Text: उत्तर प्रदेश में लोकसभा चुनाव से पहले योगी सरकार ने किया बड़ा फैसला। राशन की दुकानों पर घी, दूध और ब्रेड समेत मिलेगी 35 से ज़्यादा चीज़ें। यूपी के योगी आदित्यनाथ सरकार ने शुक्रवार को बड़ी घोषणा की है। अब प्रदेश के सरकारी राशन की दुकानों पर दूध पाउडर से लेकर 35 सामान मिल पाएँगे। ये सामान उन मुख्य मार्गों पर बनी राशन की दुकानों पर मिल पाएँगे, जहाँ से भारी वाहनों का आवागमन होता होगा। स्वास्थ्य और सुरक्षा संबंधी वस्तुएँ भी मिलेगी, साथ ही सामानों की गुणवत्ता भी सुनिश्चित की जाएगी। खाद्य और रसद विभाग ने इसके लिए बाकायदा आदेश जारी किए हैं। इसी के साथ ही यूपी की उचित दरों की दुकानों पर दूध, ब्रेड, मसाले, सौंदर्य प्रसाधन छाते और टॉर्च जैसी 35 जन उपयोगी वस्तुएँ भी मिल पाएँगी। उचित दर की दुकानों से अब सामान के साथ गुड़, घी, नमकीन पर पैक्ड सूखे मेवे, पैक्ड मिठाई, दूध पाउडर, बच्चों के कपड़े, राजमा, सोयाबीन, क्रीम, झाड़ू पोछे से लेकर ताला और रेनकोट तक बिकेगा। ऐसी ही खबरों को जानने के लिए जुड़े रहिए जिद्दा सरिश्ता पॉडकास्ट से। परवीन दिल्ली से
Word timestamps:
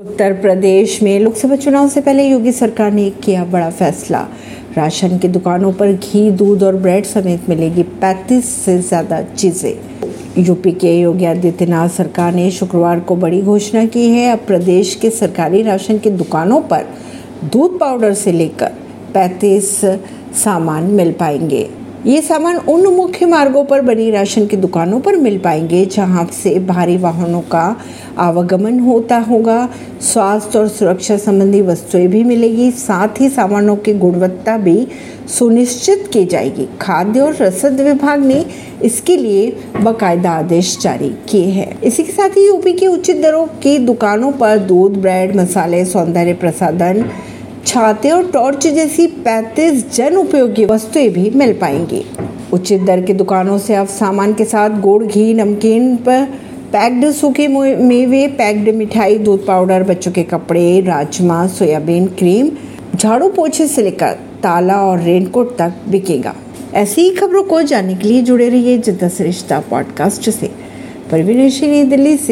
उत्तर 0.00 0.32
प्रदेश 0.32 1.02
में 1.02 1.18
लोकसभा 1.20 1.56
चुनाव 1.56 1.88
से 1.88 2.00
पहले 2.00 2.22
योगी 2.28 2.52
सरकार 2.52 2.92
ने 2.92 3.08
किया 3.24 3.44
बड़ा 3.44 3.68
फैसला। 3.70 4.20
राशन 4.76 5.18
की 5.18 5.28
दुकानों 5.28 5.72
पर 5.72 5.92
घी, 5.92 6.30
दूध 6.30 6.62
और 6.62 6.76
ब्रेड 6.76 7.04
समेत 7.04 7.48
मिलेगी 7.48 7.82
35 8.02 8.44
से 8.64 8.78
ज़्यादा 8.78 9.20
चीज़ें। 9.22 10.42
यूपी 10.44 10.72
के 10.72 10.96
योगी 11.00 11.24
आदित्यनाथ 11.24 11.88
सरकार 11.88 12.32
ने 12.34 12.50
शुक्रवार 12.50 13.00
को 13.00 13.16
बड़ी 13.16 13.42
घोषणा 13.42 13.84
की 13.86 14.08
है। 14.08 14.26
अब 14.32 14.46
प्रदेश 14.46 14.94
के 14.94 15.10
सरकारी 15.10 15.62
राशन 15.62 15.98
की 15.98 16.10
दुकानों 16.12 16.60
पर 16.62 16.86
दूध 17.44 17.78
पाउडर 17.78 18.14
से 18.14 18.32
लेकर 18.32 18.72
35 19.14 19.80
सामान 20.44 20.84
मिल 20.92 21.12
पाएँगे। 21.12 21.68
ये 22.06 22.20
सामान 22.22 22.56
उन 22.58 22.86
मुख्य 22.86 23.26
मार्गों 23.26 23.64
पर 23.64 23.80
बनी 23.80 24.10
राशन 24.10 24.46
की 24.46 24.56
दुकानों 24.56 25.00
पर 25.00 25.16
मिल 25.16 25.38
पाएँगे, 25.38 25.84
जहाँ 25.86 26.24
से 26.32 26.58
भारी 26.58 26.96
वाहनों 26.96 27.40
का 27.40 27.76
आवागमन 28.18 28.78
होता 28.80 29.18
होगा। 29.18 29.68
स्वास्थ्य 30.02 30.58
और 30.58 30.68
सुरक्षा 30.68 31.16
संबंधी 31.16 31.60
वस्तुएँ 31.62 32.06
भी 32.06 32.24
मिलेगी, 32.24 32.70
साथ 32.70 33.20
ही 33.20 33.28
सामानों 33.28 33.76
की 33.76 33.92
गुणवत्ता 33.94 34.56
भी 34.58 34.86
सुनिश्चित 35.28 36.08
की 36.12 36.24
जाएगी। 36.24 36.68
खाद्य 36.80 37.20
और 37.20 37.36
रसद 37.36 37.80
विभाग 37.80 38.24
ने 38.24 38.44
इसके 38.84 39.16
लिए 39.16 39.50
बाकायदा 39.80 40.30
आदेश 40.30 40.78
जारी 40.80 41.14
किए 41.28 41.46
हैं। 41.46 41.80
इसी 41.80 42.02
के 42.02 42.12
साथ 42.12 42.30
ही 42.30 42.46
यूपी 42.46 42.72
की 42.72 42.86
उचित 42.86 43.22
दरों 43.22 43.46
की 43.62 43.78
दुकानों 43.78 44.32
पर 44.32 44.58
दूध, 44.58 44.96
ब्रेड, 44.96 45.36
मसाले, 45.36 45.84
सौंदर्य 45.84 46.34
प्रसाधन 46.34 47.04
छाते 47.66 48.10
और 48.10 48.30
टॉर्च 48.30 48.66
जैसी 48.66 49.06
35 49.06 49.94
जन 49.94 50.16
उपयोगी 50.16 50.64
वस्तुएँ 50.64 51.08
भी 51.08 51.30
मिल 51.30 51.52
पाएँगी। 51.52 52.06
उचित 52.52 52.82
दर 52.82 53.00
की 53.00 53.12
दुकानों 53.12 53.58
से 53.58 53.74
अब 53.74 53.86
सामान 53.86 54.32
के 54.32 54.44
साथ 54.44 54.80
गुड़, 54.80 55.04
घी, 55.04 55.34
नमकीन 55.34 55.96
पर 55.96 56.24
पैक्ड 56.72 57.10
सूखे 57.10 57.48
मेवे, 57.76 58.26
पैक्ड 58.26 58.74
मिठाई, 58.74 59.18
दूध 59.18 59.46
पाउडर, 59.46 59.82
बच्चों 59.82 60.12
के 60.12 60.22
कपड़े, 60.22 60.80
राजमा, 60.80 61.46
सोयाबीन, 61.46 62.06
क्रीम, 62.06 62.50
झाड़ू 62.96 63.28
पोछे 63.28 63.66
से 63.66 63.82
लेकर 63.82 64.12
ताला 64.42 64.74
और 64.74 65.00
रेनकोट 65.00 65.56
तक 65.56 65.72
बिकेगा। 65.88 66.34
ऐसी 66.74 67.02
ही 67.02 67.10
खबरों 67.10 67.42
को 67.42 67.62
जानने 67.62 67.94
के 67.94 68.08
लिए 68.08 68.22
जुड़े 68.22 68.48
रहिए 68.48 68.78
जिद्दा 68.78 69.08
सरिश्ता 69.08 69.62
पॉडकास्ट 69.70 70.30
से। 70.30 70.50
परवीन 71.10 71.88
दिल्ली 71.88 72.16
से 72.16 72.26